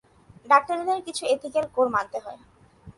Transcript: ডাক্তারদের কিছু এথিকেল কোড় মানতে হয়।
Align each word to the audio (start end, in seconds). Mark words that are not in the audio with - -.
ডাক্তারদের 0.49 0.99
কিছু 1.07 1.23
এথিকেল 1.25 1.65
কোড় 1.75 1.89
মানতে 1.89 2.17
হয়। 2.19 2.39